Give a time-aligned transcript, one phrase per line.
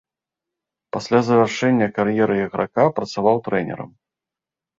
[0.95, 3.91] Пасля завяршэння кар'еры іграка працаваў трэнерам.